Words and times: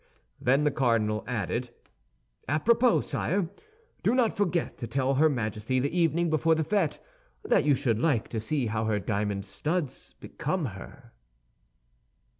Then 0.39 0.63
the 0.63 0.71
cardinal 0.71 1.23
added, 1.27 1.69
"A 2.49 2.59
propos, 2.59 3.07
sire, 3.07 3.51
do 4.01 4.15
not 4.15 4.35
forget 4.35 4.75
to 4.79 4.87
tell 4.87 5.13
her 5.13 5.29
Majesty 5.29 5.79
the 5.79 5.95
evening 5.95 6.27
before 6.31 6.55
the 6.55 6.63
fête 6.63 6.97
that 7.45 7.65
you 7.65 7.75
should 7.75 7.99
like 7.99 8.27
to 8.29 8.39
see 8.39 8.65
how 8.65 8.85
her 8.85 8.97
diamond 8.97 9.45
studs 9.45 10.13
become 10.19 10.65
her." 10.73 11.11